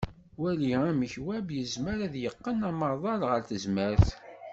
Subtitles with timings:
[0.41, 4.07] Wali amek web yezmer ad yeqqen amaḍal ɣer tezmert.